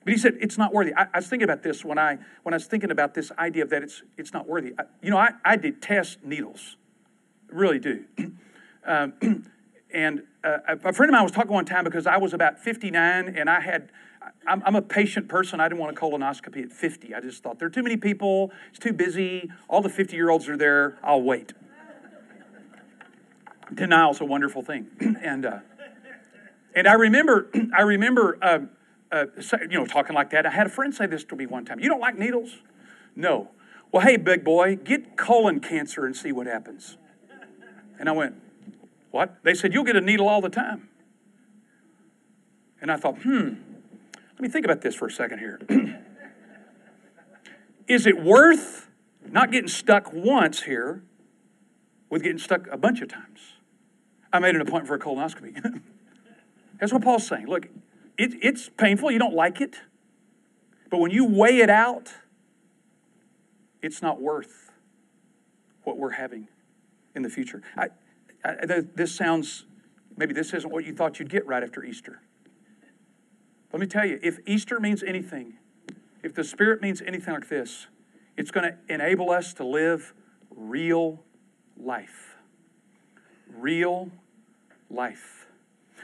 [0.05, 0.95] But he said it's not worthy.
[0.95, 3.63] I, I, was thinking about this when I when I was thinking about this idea
[3.63, 4.75] of that it's it's not worthy.
[4.79, 6.77] I, you know, I, I detest needles,
[7.51, 8.05] I really do.
[8.85, 9.13] um,
[9.95, 13.37] and uh, a friend of mine was talking one time because I was about 59
[13.37, 13.93] and I had
[14.47, 15.61] I'm, I'm, a patient person.
[15.61, 17.15] I didn't want a colonoscopy at 50.
[17.15, 18.51] I just thought there are too many people.
[18.71, 19.51] It's too busy.
[19.69, 20.99] All the 50 year olds are there.
[21.03, 21.53] I'll wait.
[23.75, 24.89] Denial's a wonderful thing,
[25.23, 25.59] and uh,
[26.75, 28.39] and I remember I remember.
[28.43, 28.59] Uh,
[29.13, 29.27] uh,
[29.61, 30.47] you know, talking like that.
[30.47, 31.79] I had a friend say this to me one time.
[31.79, 32.61] You don't like needles?
[33.15, 33.51] No.
[33.93, 36.97] Well, hey, big boy, get colon cancer and see what happens.
[37.99, 38.37] And I went,
[39.11, 39.37] what?
[39.45, 40.89] They said, you'll get a needle all the time.
[42.81, 43.57] And I thought, hmm, let
[44.35, 45.61] Let me think about this for a second here.
[47.87, 48.89] Is it worth
[49.29, 51.05] not getting stuck once here
[52.09, 53.52] with getting stuck a bunch of times?
[54.33, 55.81] I made an appointment for a colonoscopy.
[56.81, 57.47] That's what Paul's saying.
[57.47, 57.69] Look,
[58.19, 59.11] it, it's painful.
[59.11, 59.77] You don't like it.
[60.91, 62.13] But when you weigh it out,
[63.81, 64.71] it's not worth
[65.85, 66.49] what we're having
[67.15, 67.63] in the future.
[67.77, 67.89] I,
[68.45, 69.65] I, this sounds,
[70.17, 72.21] maybe this isn't what you thought you'd get right after Easter.
[73.73, 75.55] Let me tell you, if Easter means anything,
[76.23, 77.87] if the Spirit means anything like this,
[78.37, 80.15] it's going to enable us to live
[80.55, 81.23] real
[81.77, 82.37] life.
[83.49, 84.11] Real
[84.93, 85.47] life.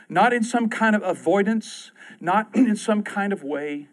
[0.08, 3.88] Not in some kind of avoidance, not in some kind of way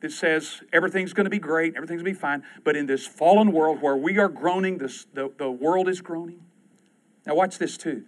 [0.00, 3.06] that says everything's going to be great, everything's going to be fine, but in this
[3.06, 6.42] fallen world where we are groaning, this, the, the world is groaning.
[7.26, 8.04] Now, watch this too.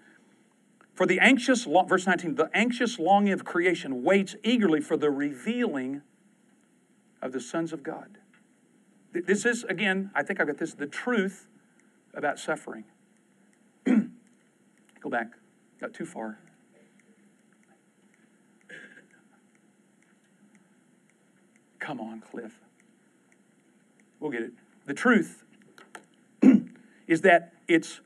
[0.95, 6.03] For the anxious, verse 19, the anxious longing of creation waits eagerly for the revealing
[7.23, 8.19] of the sons of God.
[9.13, 11.47] This is, again, I think I've got this, the truth
[12.15, 12.85] about suffering.
[13.85, 15.29] Go back,
[15.81, 16.39] got too far.
[21.79, 22.53] Come on, Cliff.
[24.21, 24.53] We'll get it.
[24.87, 25.45] The truth
[27.07, 28.01] is that it's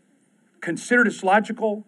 [0.61, 1.85] considered as logical,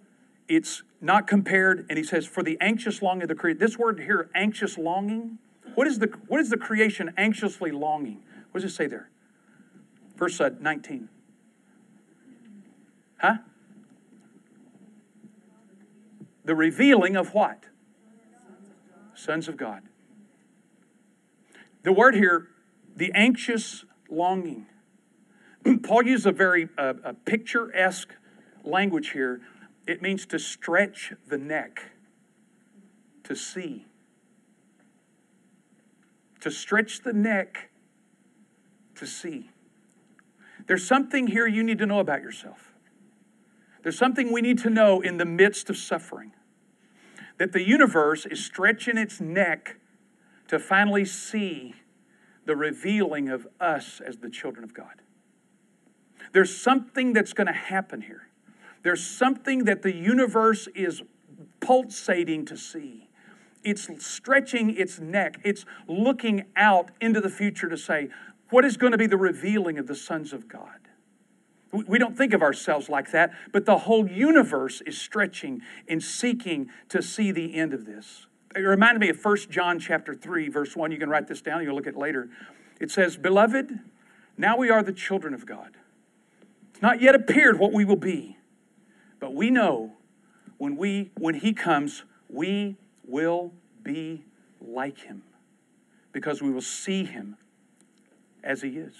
[0.48, 3.58] it's not compared, and he says, for the anxious longing of the creation.
[3.58, 5.38] This word here, anxious longing,
[5.74, 8.22] what is the, what is the creation anxiously longing?
[8.50, 9.10] What does it say there?
[10.16, 11.08] Verse uh, 19.
[13.18, 13.36] Huh?
[16.44, 17.64] The revealing of what?
[19.14, 19.82] Sons of God.
[21.82, 22.48] The word here,
[22.96, 24.66] the anxious longing.
[25.82, 28.14] Paul uses a very uh, a picturesque
[28.62, 29.40] language here.
[29.86, 31.90] It means to stretch the neck,
[33.24, 33.86] to see.
[36.40, 37.70] To stretch the neck,
[38.96, 39.50] to see.
[40.66, 42.73] There's something here you need to know about yourself.
[43.84, 46.32] There's something we need to know in the midst of suffering
[47.36, 49.76] that the universe is stretching its neck
[50.48, 51.74] to finally see
[52.46, 55.02] the revealing of us as the children of God.
[56.32, 58.28] There's something that's going to happen here.
[58.82, 61.02] There's something that the universe is
[61.60, 63.10] pulsating to see.
[63.62, 65.40] It's stretching its neck.
[65.44, 68.08] It's looking out into the future to say,
[68.48, 70.83] what is going to be the revealing of the sons of God?
[71.86, 76.70] We don't think of ourselves like that, but the whole universe is stretching and seeking
[76.90, 80.76] to see the end of this it reminded me of 1 John chapter 3, verse
[80.76, 80.92] 1.
[80.92, 82.28] You can write this down, you'll look at it later.
[82.80, 83.80] It says, Beloved,
[84.36, 85.76] now we are the children of God.
[86.70, 88.38] It's not yet appeared what we will be,
[89.20, 89.92] but we know
[90.58, 94.24] when we when he comes, we will be
[94.60, 95.22] like him
[96.12, 97.36] because we will see him
[98.42, 98.94] as he is.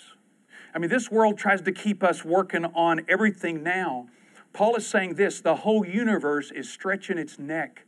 [0.74, 4.08] I mean, this world tries to keep us working on everything now.
[4.52, 7.84] Paul is saying this the whole universe is stretching its neck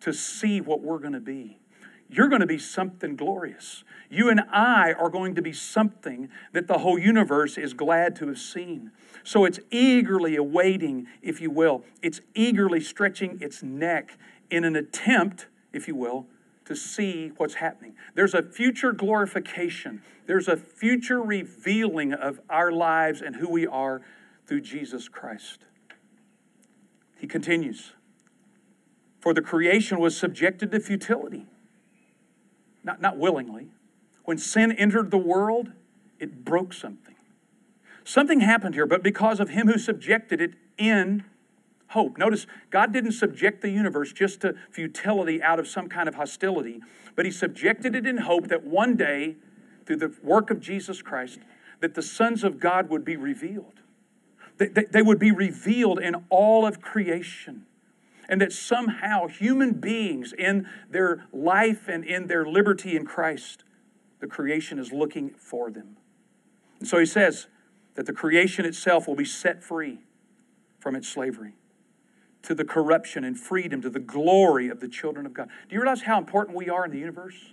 [0.00, 1.58] to see what we're going to be.
[2.08, 3.84] You're going to be something glorious.
[4.10, 8.28] You and I are going to be something that the whole universe is glad to
[8.28, 8.90] have seen.
[9.24, 14.18] So it's eagerly awaiting, if you will, it's eagerly stretching its neck
[14.50, 16.26] in an attempt, if you will,
[16.64, 17.94] to see what's happening.
[18.14, 24.02] There's a future glorification, there's a future revealing of our lives and who we are
[24.46, 25.64] through Jesus Christ.
[27.18, 27.92] He continues.
[29.20, 31.46] For the creation was subjected to futility,
[32.82, 33.68] not, not willingly.
[34.24, 35.70] When sin entered the world,
[36.18, 37.14] it broke something.
[38.04, 41.24] Something happened here, but because of him who subjected it in
[41.92, 42.18] hope.
[42.18, 46.80] Notice, God didn't subject the universe just to futility out of some kind of hostility,
[47.14, 49.36] but he subjected it in hope that one day,
[49.86, 51.38] through the work of Jesus Christ,
[51.80, 53.80] that the sons of God would be revealed.
[54.58, 57.66] They, they would be revealed in all of creation
[58.28, 63.64] and that somehow human beings in their life and in their liberty in Christ,
[64.20, 65.96] the creation is looking for them.
[66.78, 67.48] And so he says
[67.94, 69.98] that the creation itself will be set free
[70.78, 71.54] from its slavery
[72.42, 75.48] to the corruption and freedom, to the glory of the children of God.
[75.68, 77.52] Do you realize how important we are in the universe?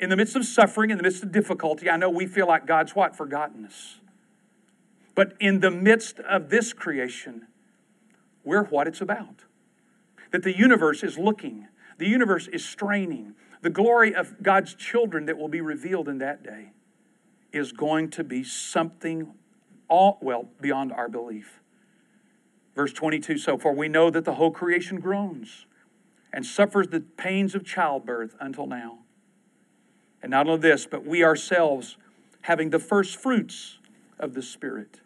[0.00, 2.66] In the midst of suffering, in the midst of difficulty, I know we feel like
[2.66, 3.16] God's what?
[3.16, 3.96] Forgotten us.
[5.14, 7.48] But in the midst of this creation,
[8.44, 9.44] we're what it's about.
[10.30, 11.66] That the universe is looking,
[11.98, 13.34] the universe is straining.
[13.60, 16.70] The glory of God's children that will be revealed in that day
[17.52, 19.34] is going to be something
[19.88, 21.60] all well beyond our belief.
[22.78, 25.66] Verse 22 So, for we know that the whole creation groans
[26.32, 29.00] and suffers the pains of childbirth until now.
[30.22, 31.96] And not only this, but we ourselves,
[32.42, 33.78] having the first fruits
[34.16, 35.00] of the Spirit,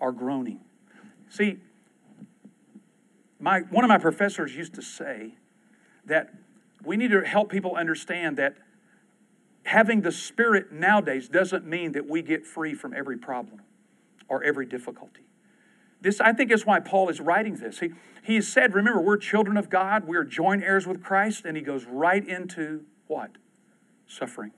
[0.00, 0.60] are groaning.
[1.28, 1.58] See,
[3.38, 5.34] my, one of my professors used to say
[6.06, 6.32] that
[6.82, 8.56] we need to help people understand that
[9.64, 13.60] having the Spirit nowadays doesn't mean that we get free from every problem
[14.30, 15.26] or every difficulty.
[16.02, 17.78] This, I think, is why Paul is writing this.
[17.78, 17.90] He,
[18.24, 21.84] he said, remember, we're children of God, we're joint heirs with Christ, and he goes
[21.86, 23.30] right into what?
[24.08, 24.50] Suffering.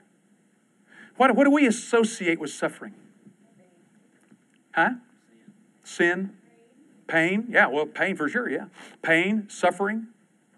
[1.17, 2.95] What, what do we associate with suffering?
[4.73, 4.95] Huh?
[5.83, 6.31] Sin?
[7.07, 7.47] Pain?
[7.49, 8.65] Yeah, well, pain for sure, yeah.
[9.03, 10.07] Pain, suffering.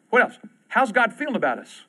[0.09, 0.39] What else?
[0.69, 1.83] How's God feeling about us?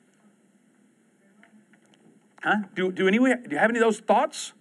[2.43, 2.57] Huh?
[2.75, 4.51] Do, do, any, do you have any of those thoughts?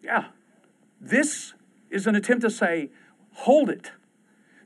[0.00, 0.26] Yeah.
[1.00, 1.54] This
[1.90, 2.90] is an attempt to say,
[3.34, 3.92] hold it.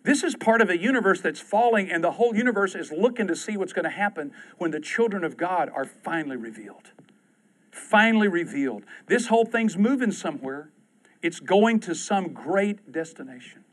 [0.04, 3.36] This is part of a universe that's falling, and the whole universe is looking to
[3.36, 6.92] see what's going to happen when the children of God are finally revealed.
[7.70, 8.84] Finally revealed.
[9.06, 10.70] This whole thing's moving somewhere,
[11.20, 13.64] it's going to some great destination.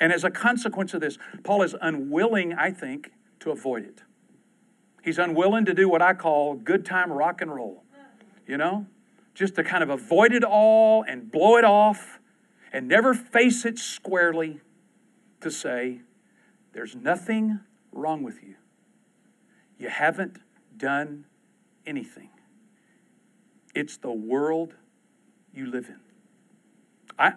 [0.00, 4.02] And as a consequence of this, Paul is unwilling, I think, to avoid it.
[5.02, 7.82] He's unwilling to do what I call good time rock and roll,
[8.46, 8.86] you know?
[9.34, 12.18] Just to kind of avoid it all and blow it off
[12.72, 14.60] and never face it squarely
[15.40, 16.00] to say,
[16.72, 17.60] there's nothing
[17.92, 18.54] wrong with you.
[19.78, 20.38] You haven't
[20.76, 21.24] done
[21.86, 22.30] anything.
[23.74, 24.74] It's the world
[25.52, 26.00] you live in.
[27.18, 27.32] I,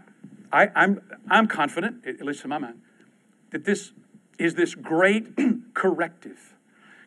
[0.51, 2.81] I, I'm, I'm confident, at least in my mind,
[3.51, 3.93] that this
[4.37, 5.27] is this great
[5.73, 6.55] corrective.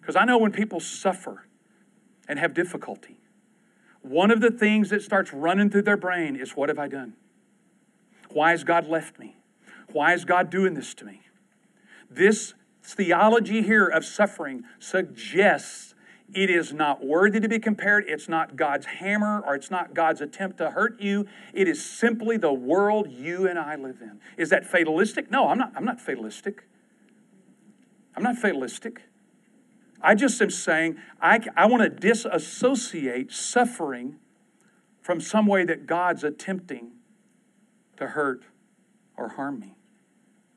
[0.00, 1.46] Because I know when people suffer
[2.28, 3.16] and have difficulty,
[4.02, 7.14] one of the things that starts running through their brain is what have I done?
[8.34, 9.36] Why has God left me?
[9.92, 11.22] Why is God doing this to me?
[12.10, 15.94] This theology here of suffering suggests
[16.34, 18.04] it is not worthy to be compared.
[18.08, 21.26] It's not God's hammer or it's not God's attempt to hurt you.
[21.52, 24.18] It is simply the world you and I live in.
[24.36, 25.30] Is that fatalistic?
[25.30, 26.64] No, I'm not, I'm not fatalistic.
[28.16, 29.02] I'm not fatalistic.
[30.00, 34.16] I just am saying I, I want to disassociate suffering
[35.00, 36.92] from some way that God's attempting
[37.96, 38.44] to hurt
[39.16, 39.76] or harm me.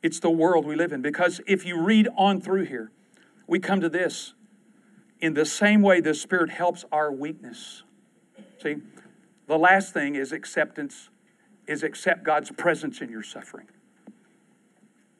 [0.02, 1.02] It's the world we live in.
[1.02, 2.92] Because if you read on through here,
[3.46, 4.34] we come to this.
[5.20, 7.82] In the same way, the Spirit helps our weakness.
[8.62, 8.76] See,
[9.46, 11.08] the last thing is acceptance,
[11.66, 13.66] is accept God's presence in your suffering.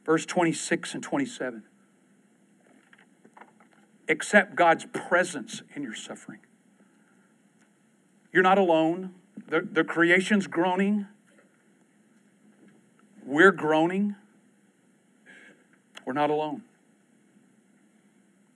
[0.05, 1.65] Verse 26 and 27.
[4.09, 6.41] Accept God's presence in your suffering.
[8.33, 9.15] You're not alone.
[9.49, 11.07] The, the creation's groaning.
[13.29, 14.17] We're groaning.
[16.07, 16.63] We're not alone.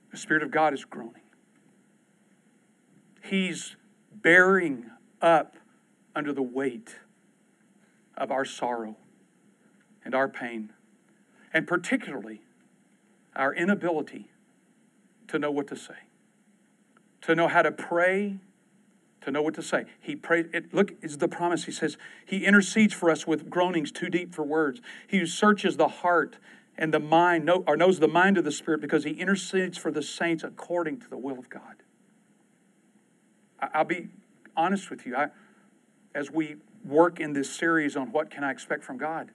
[0.09, 1.21] The Spirit of God is groaning.
[3.21, 3.75] He's
[4.11, 4.87] bearing
[5.21, 5.57] up
[6.15, 6.95] under the weight
[8.17, 8.97] of our sorrow
[10.03, 10.73] and our pain,
[11.53, 12.41] and particularly
[13.35, 14.31] our inability
[15.27, 16.07] to know what to say,
[17.21, 18.39] to know how to pray,
[19.23, 19.85] to know what to say.
[19.99, 20.47] He prays.
[20.53, 21.65] It, look, is the promise.
[21.65, 24.81] He says he intercedes for us with groanings too deep for words.
[25.07, 26.37] He searches the heart
[26.77, 29.91] and the mind, know, or knows the mind of the Spirit, because he intercedes for
[29.91, 31.83] the saints according to the will of God.
[33.59, 34.07] I, will be
[34.57, 35.15] honest with you.
[35.15, 35.27] I,
[36.15, 39.31] as we work in this series on what can I expect from God,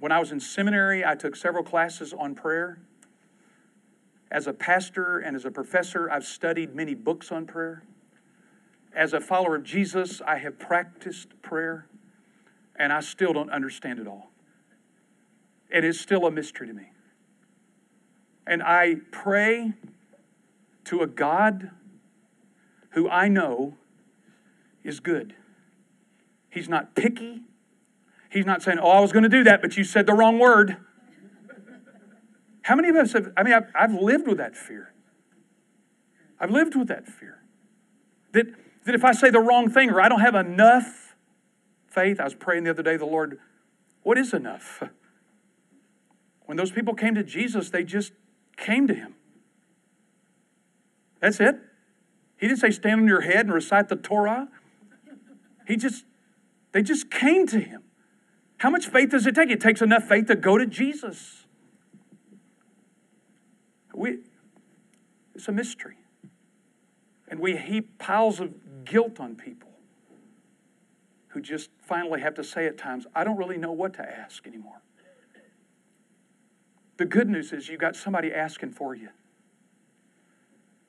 [0.00, 2.78] when I was in seminary, I took several classes on prayer.
[4.30, 7.84] As a pastor and as a professor, I've studied many books on prayer.
[8.94, 11.86] As a follower of Jesus, I have practiced prayer,
[12.76, 14.30] and I still don't understand it all.
[15.70, 16.90] It is still a mystery to me.
[18.46, 19.72] And I pray
[20.84, 21.70] to a God
[22.90, 23.76] who I know
[24.84, 25.34] is good.
[26.48, 27.42] He's not picky.
[28.30, 30.38] He's not saying, Oh, I was going to do that, but you said the wrong
[30.38, 30.76] word.
[32.62, 34.92] How many of us have, I mean, I've, I've lived with that fear.
[36.38, 37.42] I've lived with that fear.
[38.32, 38.46] That
[38.84, 41.16] that if I say the wrong thing or I don't have enough
[41.88, 43.38] faith, I was praying the other day, the Lord,
[44.02, 44.82] what is enough?
[46.46, 48.12] When those people came to Jesus, they just
[48.56, 49.14] came to him.
[51.20, 51.56] That's it.
[52.36, 54.48] He didn't say stand on your head and recite the Torah.
[55.66, 56.04] He just,
[56.72, 57.82] they just came to him.
[58.58, 59.50] How much faith does it take?
[59.50, 61.46] It takes enough faith to go to Jesus.
[63.94, 64.18] We,
[65.34, 65.96] it's a mystery.
[67.28, 68.52] And we heap piles of
[68.84, 69.70] guilt on people
[71.28, 74.46] who just finally have to say at times, I don't really know what to ask
[74.46, 74.82] anymore.
[76.96, 79.08] The good news is you got somebody asking for you.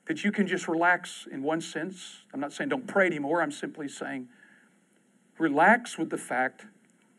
[0.06, 2.22] that you can just relax in one sense.
[2.32, 4.28] I'm not saying don't pray anymore, I'm simply saying
[5.38, 6.64] relax with the fact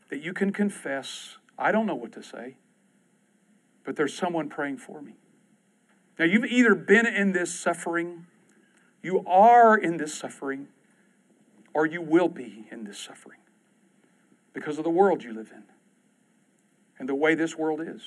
[0.09, 2.55] that you can confess, I don't know what to say,
[3.83, 5.17] but there's someone praying for me.
[6.17, 8.25] Now, you've either been in this suffering,
[9.01, 10.67] you are in this suffering,
[11.73, 13.39] or you will be in this suffering
[14.53, 15.63] because of the world you live in
[16.99, 18.01] and the way this world is.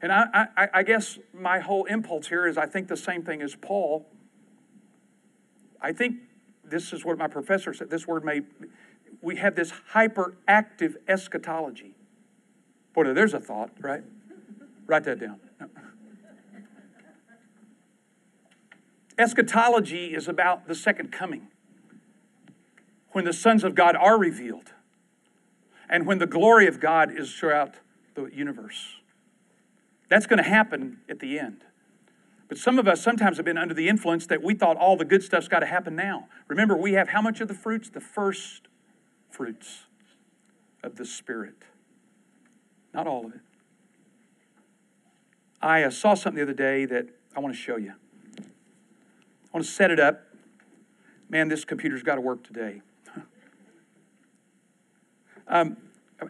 [0.00, 3.42] And I, I, I, guess my whole impulse here is I think the same thing
[3.42, 4.06] as Paul.
[5.80, 6.16] I think
[6.64, 7.90] this is what my professor said.
[7.90, 8.42] This word may,
[9.20, 11.96] we have this hyperactive eschatology.
[12.94, 14.02] Boy, there's a thought, right?
[14.86, 15.40] Write that down.
[19.18, 21.48] Eschatology is about the second coming,
[23.10, 24.72] when the sons of God are revealed,
[25.90, 27.74] and when the glory of God is throughout
[28.14, 29.00] the universe.
[30.08, 31.64] That's going to happen at the end.
[32.48, 35.04] But some of us sometimes have been under the influence that we thought all the
[35.04, 36.28] good stuff's got to happen now.
[36.46, 37.90] Remember, we have how much of the fruits?
[37.90, 38.68] The first
[39.28, 39.86] fruits
[40.82, 41.64] of the Spirit.
[42.94, 43.40] Not all of it.
[45.60, 47.94] I uh, saw something the other day that I want to show you.
[49.48, 50.24] I want to set it up.
[51.30, 52.82] Man, this computer's got to work today.
[55.48, 55.76] um,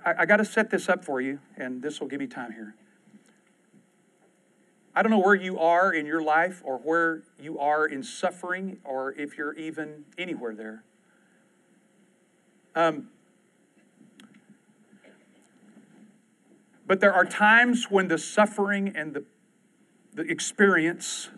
[0.05, 2.53] I, I got to set this up for you, and this will give me time
[2.53, 2.75] here.
[4.95, 8.79] I don't know where you are in your life or where you are in suffering
[8.83, 10.83] or if you're even anywhere there.
[12.75, 13.09] Um,
[16.87, 19.25] but there are times when the suffering and the,
[20.15, 21.29] the experience,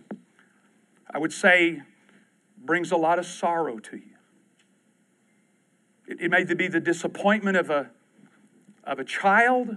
[1.12, 1.82] I would say,
[2.56, 4.16] brings a lot of sorrow to you.
[6.06, 7.90] It, it may be the disappointment of a,
[8.84, 9.76] of a child,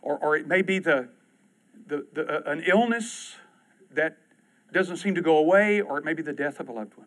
[0.00, 1.08] or, or it may be the,
[1.86, 3.36] the, the, uh, an illness
[3.92, 4.16] that
[4.72, 7.06] doesn't seem to go away, or it may be the death of a loved one.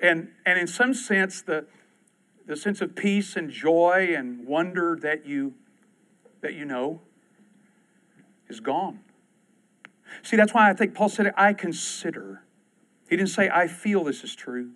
[0.00, 1.66] And, and in some sense, the,
[2.46, 5.54] the sense of peace and joy and wonder that you,
[6.40, 7.00] that you know
[8.48, 9.00] is gone.
[10.22, 12.42] See, that's why I think Paul said, I consider.
[13.08, 14.72] He didn't say, I feel this is true.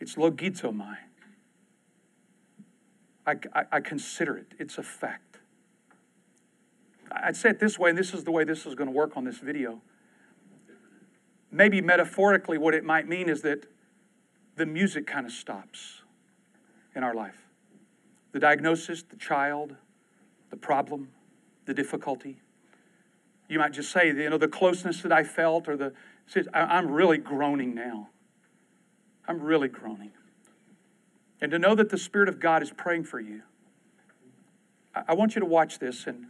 [0.00, 0.96] It's logizomai.
[3.26, 4.54] I, I, I consider it.
[4.58, 5.38] It's a fact.
[7.10, 9.16] I'd say it this way, and this is the way this is going to work
[9.16, 9.80] on this video.
[11.50, 13.66] Maybe metaphorically, what it might mean is that
[14.56, 16.02] the music kind of stops
[16.94, 17.46] in our life.
[18.32, 19.76] The diagnosis, the child,
[20.50, 21.08] the problem,
[21.66, 22.40] the difficulty.
[23.52, 25.92] You might just say, you know, the closeness that I felt, or the,
[26.54, 28.08] I'm really groaning now.
[29.28, 30.12] I'm really groaning.
[31.38, 33.42] And to know that the Spirit of God is praying for you,
[34.94, 36.28] I want you to watch this and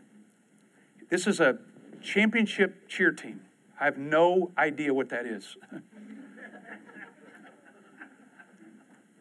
[1.11, 1.59] this is a
[2.03, 3.43] championship cheer team.
[3.79, 5.57] I have no idea what that is.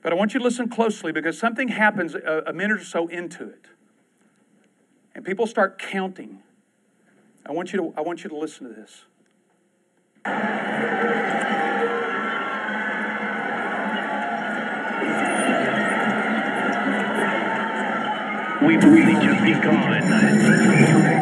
[0.01, 3.07] but I want you to listen closely because something happens a, a minute or so
[3.07, 3.67] into it.
[5.13, 6.41] And people start counting.
[7.45, 9.05] I want you to, I want you to listen to this.
[18.61, 21.20] We've really just begun.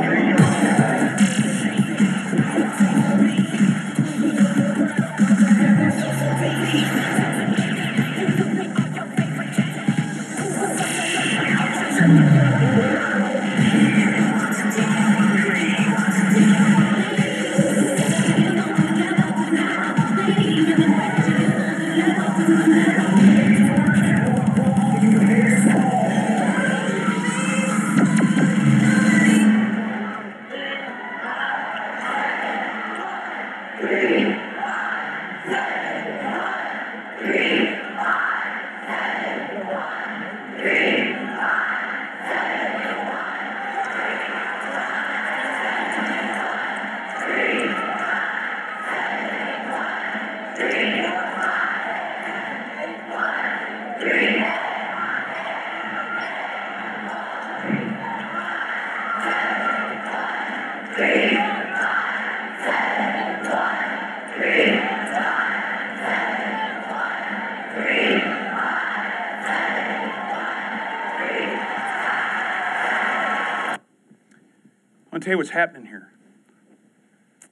[75.29, 76.09] Tell you what's happening here.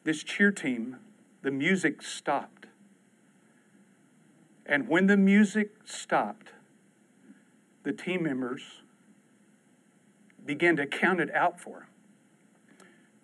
[0.03, 0.97] This cheer team,
[1.43, 2.65] the music stopped.
[4.65, 6.47] And when the music stopped,
[7.84, 8.82] the team members
[10.43, 11.88] began to count it out for them.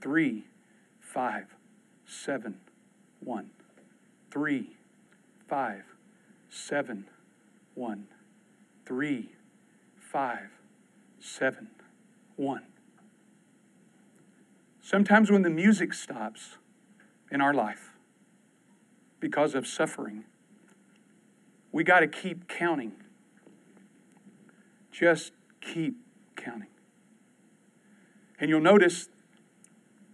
[0.01, 0.45] Three,
[0.99, 1.47] five,
[2.05, 2.59] seven,
[3.21, 3.49] one.
[4.29, 4.75] Three,
[5.49, 5.81] five,
[6.51, 7.07] seven,
[7.73, 8.05] one.
[8.85, 9.31] Three,
[9.97, 10.51] five,
[11.19, 11.69] seven,
[12.35, 12.61] one.
[14.85, 16.57] Sometimes when the music stops
[17.31, 17.93] in our life
[19.21, 20.25] because of suffering,
[21.71, 22.91] we got to keep counting.
[24.91, 25.31] Just
[25.61, 25.95] keep
[26.35, 26.67] counting.
[28.41, 29.07] And you'll notice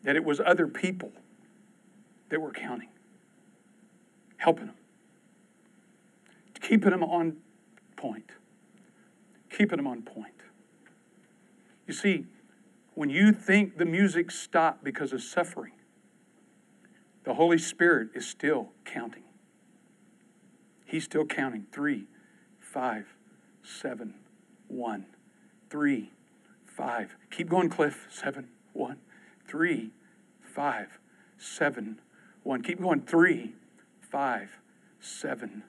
[0.04, 1.14] that it was other people
[2.30, 2.90] that were counting,
[4.38, 4.76] helping them,
[6.62, 7.38] keeping them on
[7.96, 8.30] point,
[9.50, 10.36] keeping them on point.
[11.88, 12.28] You see,
[13.00, 15.72] when you think the music stopped because of suffering,
[17.24, 19.24] the Holy Spirit is still counting.
[20.84, 21.66] He's still counting.
[21.72, 22.08] Three,
[22.60, 23.06] five,
[23.64, 24.16] seven,
[24.68, 25.06] one,
[25.70, 26.12] three,
[26.66, 27.16] five.
[27.32, 28.06] Keep going, Cliff.
[28.10, 28.98] Seven, one,
[29.48, 29.92] three,
[30.42, 31.00] five,
[31.38, 32.02] seven,
[32.44, 32.62] one.
[32.62, 33.04] Keep going.
[33.04, 33.54] Three,
[34.12, 34.50] five,
[35.00, 35.64] seven,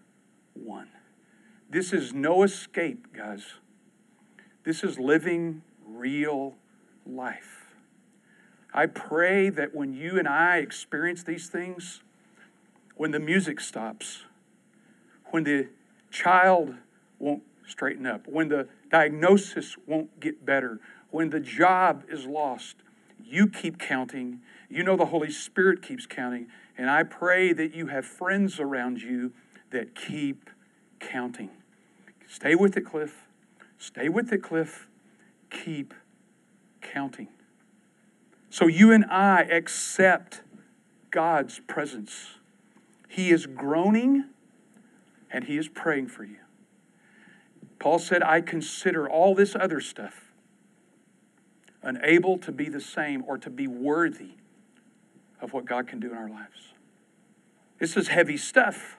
[0.55, 0.89] one.
[1.71, 3.45] This is no escape, guys.
[4.65, 6.57] This is living real
[7.17, 7.75] life.
[8.73, 12.03] I pray that when you and I experience these things,
[12.97, 14.25] when the music stops,
[15.31, 15.69] when the
[16.11, 16.75] child
[17.19, 20.79] won't straighten up, when the diagnosis won't get better,
[21.11, 22.77] when the job is lost,
[23.25, 24.41] you keep counting.
[24.69, 26.47] You know the Holy Spirit keeps counting.
[26.77, 29.33] And I pray that you have friends around you
[29.71, 30.51] that keep
[30.99, 31.51] counting.
[32.29, 33.27] Stay with it, Cliff.
[33.79, 34.89] Stay with it, Cliff.
[35.51, 35.95] Keep
[36.93, 37.29] counting.
[38.51, 40.43] So you and I accept
[41.11, 42.39] God's presence.
[43.09, 44.25] He is groaning
[45.31, 46.37] and He is praying for you.
[47.79, 50.33] Paul said, I consider all this other stuff
[51.83, 54.33] unable to be the same or to be worthy
[55.41, 56.75] of what God can do in our lives.
[57.79, 58.99] This is heavy stuff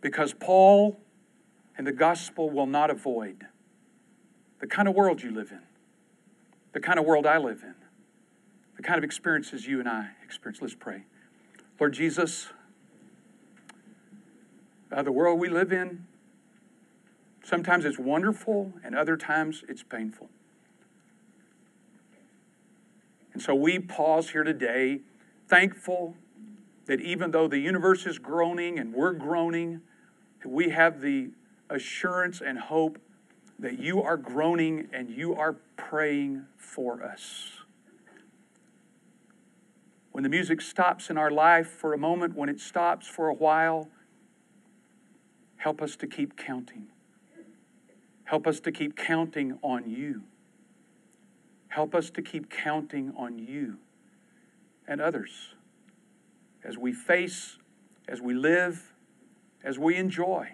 [0.00, 0.98] because Paul
[1.78, 3.46] and the gospel will not avoid
[4.60, 5.60] the kind of world you live in
[6.72, 7.74] the kind of world I live in,
[8.76, 10.62] the kind of experiences you and I experience.
[10.62, 11.04] Let's pray.
[11.78, 12.48] Lord Jesus,
[14.92, 16.06] uh, the world we live in,
[17.42, 20.28] sometimes it's wonderful and other times it's painful.
[23.32, 25.00] And so we pause here today,
[25.48, 26.16] thankful
[26.86, 29.80] that even though the universe is groaning and we're groaning,
[30.44, 31.30] we have the
[31.68, 32.98] assurance and hope
[33.60, 37.50] that you are groaning and you are praying for us.
[40.12, 43.34] When the music stops in our life for a moment, when it stops for a
[43.34, 43.88] while,
[45.56, 46.86] help us to keep counting.
[48.24, 50.22] Help us to keep counting on you.
[51.68, 53.76] Help us to keep counting on you
[54.88, 55.54] and others
[56.64, 57.58] as we face,
[58.08, 58.94] as we live,
[59.62, 60.48] as we enjoy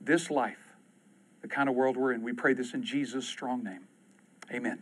[0.00, 0.69] this life
[1.50, 2.22] the kind of world we're in.
[2.22, 3.88] We pray this in Jesus' strong name.
[4.52, 4.78] Amen.